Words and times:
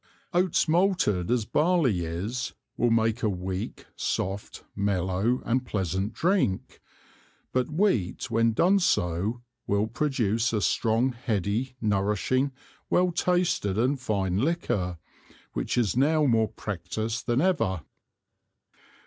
Oats 0.33 0.67
malted 0.67 1.29
as 1.29 1.45
Barley 1.45 2.03
is, 2.05 2.53
will 2.75 2.89
make 2.89 3.21
a 3.21 3.29
weak, 3.29 3.85
soft, 3.95 4.63
mellow 4.75 5.43
and 5.45 5.63
pleasant 5.63 6.13
Drink, 6.13 6.81
but 7.53 7.69
Wheat 7.69 8.31
when 8.31 8.53
done 8.53 8.79
so, 8.79 9.43
will 9.67 9.85
produce 9.85 10.53
a 10.53 10.61
strong 10.61 11.11
heady 11.11 11.75
nourishing 11.79 12.51
well 12.89 13.11
tasted 13.11 13.77
and 13.77 13.99
fine 13.99 14.39
Liquor, 14.39 14.97
which 15.53 15.77
is 15.77 15.95
now 15.95 16.25
more 16.25 16.47
practised 16.47 17.27
then 17.27 17.39
ever. 17.39 17.81